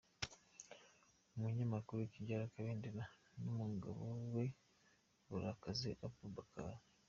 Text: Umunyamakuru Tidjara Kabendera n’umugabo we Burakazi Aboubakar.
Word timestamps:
Umunyamakuru 1.35 2.09
Tidjara 2.11 2.51
Kabendera 2.53 3.03
n’umugabo 3.43 4.03
we 4.33 4.45
Burakazi 5.29 5.89
Aboubakar. 6.05 6.73